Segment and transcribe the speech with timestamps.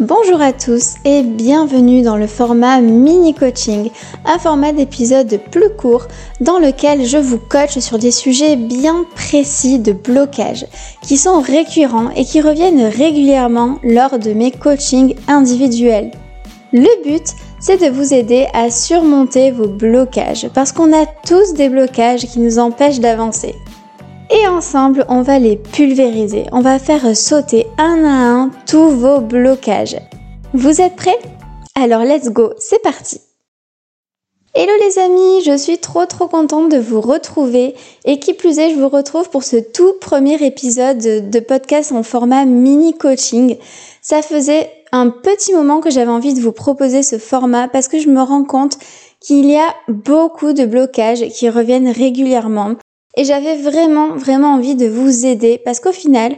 [0.00, 3.90] Bonjour à tous et bienvenue dans le format mini coaching,
[4.24, 6.06] un format d'épisode plus court
[6.40, 10.66] dans lequel je vous coach sur des sujets bien précis de blocage
[11.02, 16.12] qui sont récurrents et qui reviennent régulièrement lors de mes coachings individuels.
[16.72, 21.68] Le but, c'est de vous aider à surmonter vos blocages parce qu'on a tous des
[21.68, 23.56] blocages qui nous empêchent d'avancer.
[24.30, 26.44] Et ensemble, on va les pulvériser.
[26.52, 29.96] On va faire sauter un à un tous vos blocages.
[30.52, 31.18] Vous êtes prêts?
[31.74, 33.20] Alors let's go, c'est parti
[34.54, 38.70] Hello les amis, je suis trop trop contente de vous retrouver et qui plus est,
[38.70, 40.98] je vous retrouve pour ce tout premier épisode
[41.30, 43.56] de podcast en format mini coaching.
[44.02, 47.98] Ça faisait un petit moment que j'avais envie de vous proposer ce format parce que
[47.98, 48.78] je me rends compte
[49.20, 52.74] qu'il y a beaucoup de blocages qui reviennent régulièrement
[53.16, 56.36] et j'avais vraiment, vraiment envie de vous aider parce qu'au final,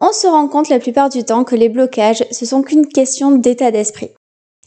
[0.00, 3.32] on se rend compte la plupart du temps que les blocages, ce sont qu'une question
[3.32, 4.10] d'état d'esprit.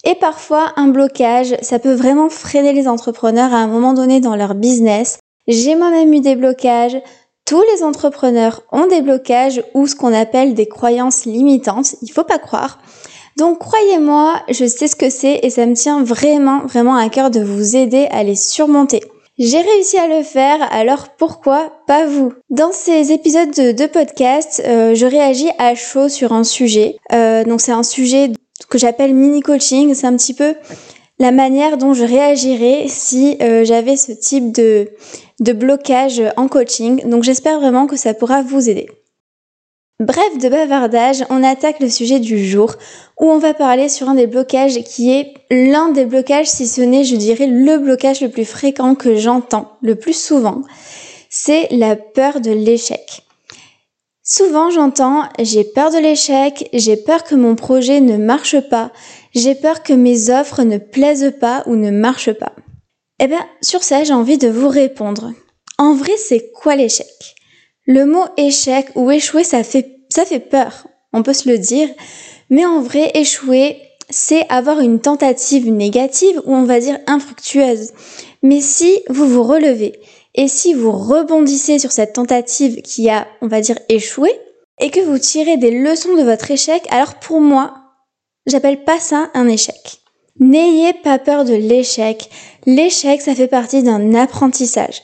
[0.04, 4.36] Et parfois, un blocage, ça peut vraiment freiner les entrepreneurs à un moment donné dans
[4.36, 5.20] leur business.
[5.48, 6.98] J'ai moi-même eu des blocages.
[7.46, 11.96] Tous les entrepreneurs ont des blocages ou ce qu'on appelle des croyances limitantes.
[12.02, 12.80] Il faut pas croire.
[13.38, 17.32] Donc croyez-moi, je sais ce que c'est et ça me tient vraiment, vraiment à cœur
[17.32, 19.02] de vous aider à les surmonter.
[19.46, 22.32] J'ai réussi à le faire, alors pourquoi pas vous?
[22.50, 26.96] Dans ces épisodes de, podcast, euh, je réagis à chaud sur un sujet.
[27.12, 28.32] Euh, donc c'est un sujet
[28.70, 29.94] que j'appelle mini coaching.
[29.96, 30.56] C'est un petit peu
[31.20, 34.92] la manière dont je réagirais si euh, j'avais ce type de,
[35.42, 37.10] de blocage en coaching.
[37.10, 38.88] Donc j'espère vraiment que ça pourra vous aider.
[40.04, 42.76] Bref de bavardage, on attaque le sujet du jour
[43.22, 46.82] où on va parler sur un des blocages qui est l'un des blocages, si ce
[46.82, 50.64] n'est, je dirais, le blocage le plus fréquent que j'entends le plus souvent.
[51.30, 53.24] C'est la peur de l'échec.
[54.24, 58.92] Souvent j'entends j'ai peur de l'échec, j'ai peur que mon projet ne marche pas,
[59.34, 62.52] j'ai peur que mes offres ne plaisent pas ou ne marchent pas.
[63.22, 65.32] Eh bien, sur ça, j'ai envie de vous répondre.
[65.78, 67.08] En vrai, c'est quoi l'échec?
[67.86, 71.90] Le mot échec ou échouer, ça fait, ça fait peur, on peut se le dire,
[72.52, 73.82] mais en vrai, échouer,
[74.12, 77.94] c'est avoir une tentative négative ou on va dire infructueuse.
[78.44, 80.00] Mais si vous vous relevez
[80.36, 84.30] et si vous rebondissez sur cette tentative qui a, on va dire, échoué,
[84.80, 87.74] et que vous tirez des leçons de votre échec, alors pour moi,
[88.46, 90.00] j'appelle pas ça un échec.
[90.40, 92.30] N'ayez pas peur de l'échec.
[92.68, 95.02] L'échec, ça fait partie d'un apprentissage.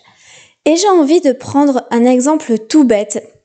[0.66, 3.39] Et j'ai envie de prendre un exemple tout bête.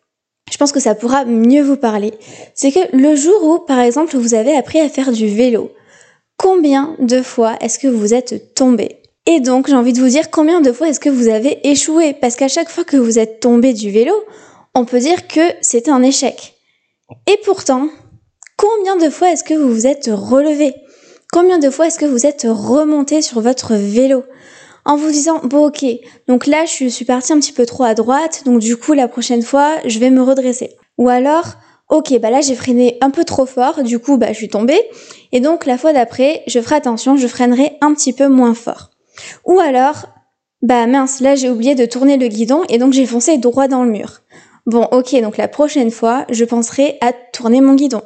[0.50, 2.14] Je pense que ça pourra mieux vous parler.
[2.54, 5.72] C'est que le jour où, par exemple, vous avez appris à faire du vélo,
[6.36, 8.96] combien de fois est-ce que vous êtes tombé?
[9.26, 12.12] Et donc, j'ai envie de vous dire combien de fois est-ce que vous avez échoué?
[12.12, 14.12] Parce qu'à chaque fois que vous êtes tombé du vélo,
[14.74, 16.54] on peut dire que c'est un échec.
[17.26, 17.88] Et pourtant,
[18.56, 20.74] combien de fois est-ce que vous vous êtes relevé?
[21.32, 24.24] Combien de fois est-ce que vous êtes remonté sur votre vélo?
[24.84, 25.84] En vous disant bon ok.
[26.28, 28.42] Donc là je suis partie un petit peu trop à droite.
[28.44, 30.76] Donc du coup la prochaine fois je vais me redresser.
[30.98, 31.54] Ou alors
[31.88, 33.82] ok bah là j'ai freiné un peu trop fort.
[33.82, 34.80] Du coup bah je suis tombée.
[35.32, 38.90] Et donc la fois d'après je ferai attention je freinerai un petit peu moins fort.
[39.44, 40.06] Ou alors
[40.62, 43.84] bah mince là j'ai oublié de tourner le guidon et donc j'ai foncé droit dans
[43.84, 44.22] le mur.
[44.66, 48.02] Bon ok donc la prochaine fois je penserai à tourner mon guidon.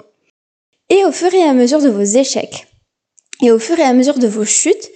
[0.90, 2.66] Et au fur et à mesure de vos échecs
[3.42, 4.90] et au fur et à mesure de vos chutes,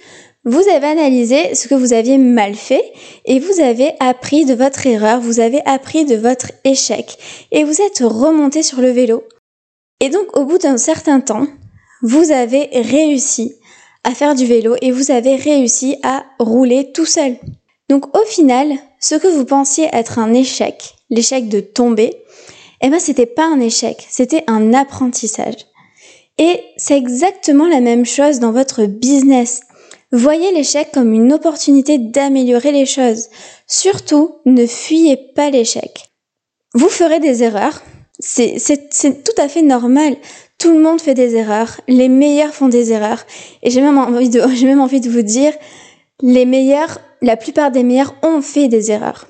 [0.45, 2.83] vous avez analysé ce que vous aviez mal fait
[3.25, 7.17] et vous avez appris de votre erreur, vous avez appris de votre échec
[7.51, 9.23] et vous êtes remonté sur le vélo.
[9.99, 11.47] Et donc au bout d'un certain temps,
[12.01, 13.55] vous avez réussi
[14.03, 17.37] à faire du vélo et vous avez réussi à rouler tout seul.
[17.89, 22.11] Donc au final, ce que vous pensiez être un échec, l'échec de tomber,
[22.81, 25.67] eh ben c'était pas un échec, c'était un apprentissage.
[26.37, 29.61] Et c'est exactement la même chose dans votre business.
[30.13, 33.29] Voyez l'échec comme une opportunité d'améliorer les choses.
[33.65, 36.11] Surtout, ne fuyez pas l'échec.
[36.75, 37.81] Vous ferez des erreurs.
[38.19, 38.59] C'est
[39.23, 40.15] tout à fait normal.
[40.59, 41.81] Tout le monde fait des erreurs.
[41.87, 43.25] Les meilleurs font des erreurs.
[43.63, 45.51] Et j'ai même envie de, même envie de vous dire,
[46.21, 49.27] les meilleurs, la plupart des meilleurs ont fait des erreurs.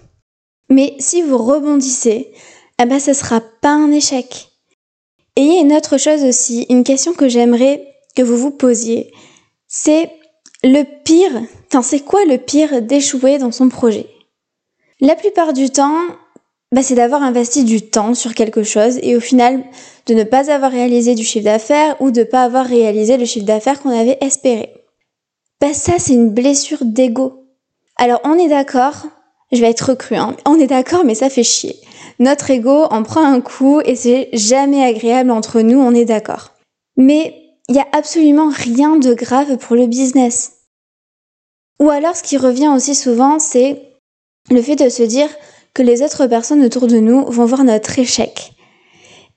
[0.69, 2.33] Mais si vous rebondissez,
[2.81, 4.49] eh ben, ce sera pas un échec.
[5.37, 7.87] Et il y a une autre chose aussi, une question que j'aimerais
[8.17, 9.13] que vous vous posiez.
[9.65, 10.11] C'est
[10.63, 11.41] le pire,
[11.81, 14.07] c'est quoi le pire d'échouer dans son projet?
[15.01, 15.99] La plupart du temps,
[16.71, 19.63] bah, c'est d'avoir investi du temps sur quelque chose et au final
[20.05, 23.25] de ne pas avoir réalisé du chiffre d'affaires ou de ne pas avoir réalisé le
[23.25, 24.73] chiffre d'affaires qu'on avait espéré.
[25.59, 27.45] Bah, ça, c'est une blessure d'ego.
[27.97, 29.05] Alors, on est d'accord,
[29.51, 30.35] je vais être cru, hein.
[30.45, 31.75] on est d'accord, mais ça fait chier.
[32.19, 36.51] Notre ego en prend un coup et c'est jamais agréable entre nous, on est d'accord.
[36.95, 37.42] Mais
[37.73, 40.59] il n'y a absolument rien de grave pour le business.
[41.79, 43.81] Ou alors ce qui revient aussi souvent, c'est
[44.51, 45.27] le fait de se dire
[45.73, 48.53] que les autres personnes autour de nous vont voir notre échec.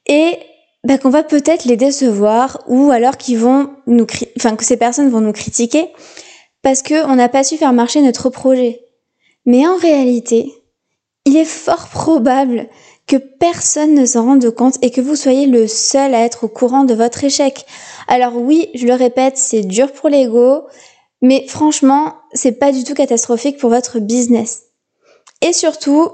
[0.04, 0.38] Et
[0.84, 4.06] bah, qu'on va peut-être les décevoir ou alors qu'ils vont nous,
[4.36, 5.88] enfin que ces personnes vont nous critiquer
[6.60, 8.82] parce qu'on n'a pas su faire marcher notre projet.
[9.46, 10.52] Mais en réalité,
[11.24, 12.68] il est fort probable
[13.06, 16.48] que personne ne s'en rende compte et que vous soyez le seul à être au
[16.48, 17.64] courant de votre échec.
[18.08, 20.62] Alors oui, je le répète, c'est dur pour l'ego,
[21.22, 24.64] mais franchement, c'est pas du tout catastrophique pour votre business.
[25.40, 26.10] Et surtout,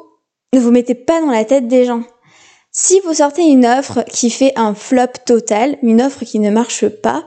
[0.52, 2.02] ne vous mettez pas dans la tête des gens.
[2.70, 6.88] Si vous sortez une offre qui fait un flop total, une offre qui ne marche
[6.88, 7.24] pas,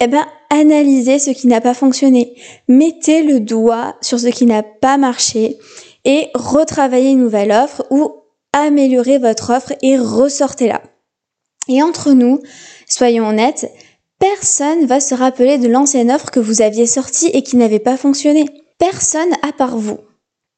[0.00, 2.34] eh ben, analysez ce qui n'a pas fonctionné.
[2.68, 5.58] Mettez le doigt sur ce qui n'a pas marché
[6.04, 8.19] et retravaillez une nouvelle offre ou
[8.52, 10.82] améliorez votre offre et ressortez-la.
[11.68, 12.40] Et entre nous,
[12.88, 13.70] soyons honnêtes,
[14.18, 17.96] personne va se rappeler de l'ancienne offre que vous aviez sortie et qui n'avait pas
[17.96, 18.46] fonctionné.
[18.78, 19.98] Personne à part vous.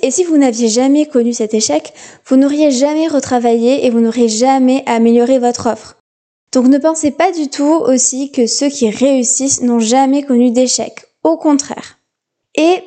[0.02, 1.92] Et si vous n'aviez jamais connu cet échec,
[2.26, 5.96] vous n'auriez jamais retravaillé et vous n'auriez jamais amélioré votre offre.
[6.52, 11.06] Donc ne pensez pas du tout aussi que ceux qui réussissent n'ont jamais connu d'échec.
[11.22, 11.98] Au contraire.
[12.56, 12.82] Et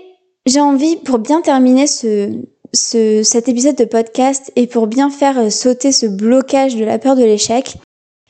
[0.45, 2.31] j'ai envie, pour bien terminer ce,
[2.75, 7.16] ce, cet épisode de podcast et pour bien faire sauter ce blocage de la peur
[7.16, 7.77] de l'échec,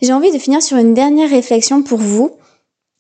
[0.02, 2.38] j'ai envie de finir sur une dernière réflexion pour vous,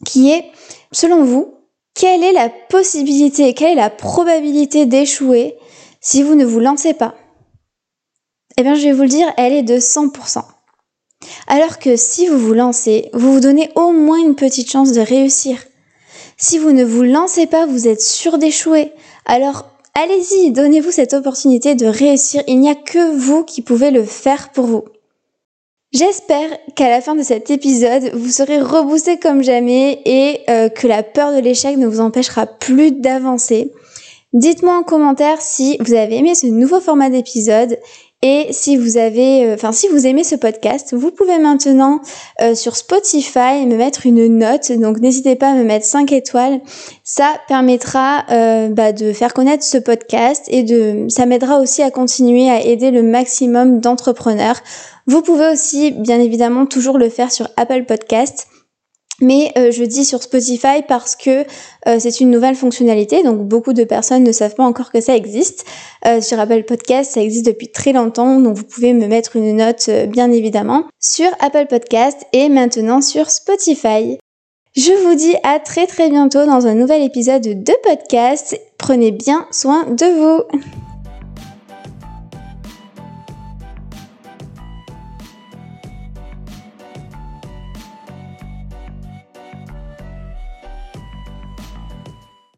[0.05, 0.45] qui est,
[0.91, 1.53] selon vous,
[1.93, 5.55] quelle est la possibilité, quelle est la probabilité d'échouer
[6.01, 7.15] si vous ne vous lancez pas?
[8.57, 10.43] Eh bien, je vais vous le dire, elle est de 100%.
[11.47, 15.01] Alors que si vous vous lancez, vous vous donnez au moins une petite chance de
[15.01, 15.63] réussir.
[16.37, 18.91] Si vous ne vous lancez pas, vous êtes sûr d'échouer.
[19.25, 19.65] Alors,
[19.95, 22.43] allez-y, donnez-vous cette opportunité de réussir.
[22.47, 24.83] Il n'y a que vous qui pouvez le faire pour vous.
[25.91, 30.87] J'espère qu'à la fin de cet épisode, vous serez reboosté comme jamais et euh, que
[30.87, 33.71] la peur de l'échec ne vous empêchera plus d'avancer.
[34.33, 37.79] Dites-moi en commentaire si vous avez aimé ce nouveau format d'épisode
[38.27, 42.01] et si vous avez, euh, enfin si vous aimez ce podcast, vous pouvez maintenant
[42.41, 44.71] euh, sur Spotify me mettre une note.
[44.71, 46.59] Donc n'hésitez pas à me mettre 5 étoiles.
[47.03, 51.91] Ça permettra euh, bah, de faire connaître ce podcast et de, ça m'aidera aussi à
[51.91, 54.59] continuer à aider le maximum d'entrepreneurs.
[55.05, 58.47] Vous pouvez aussi, bien évidemment, toujours le faire sur Apple Podcast.
[59.21, 61.45] Mais euh, je dis sur Spotify parce que
[61.87, 65.15] euh, c'est une nouvelle fonctionnalité, donc beaucoup de personnes ne savent pas encore que ça
[65.15, 65.65] existe.
[66.05, 69.55] Euh, sur Apple Podcast, ça existe depuis très longtemps, donc vous pouvez me mettre une
[69.57, 74.17] note bien évidemment sur Apple Podcast et maintenant sur Spotify.
[74.75, 78.59] Je vous dis à très très bientôt dans un nouvel épisode de podcast.
[78.77, 80.83] Prenez bien soin de vous.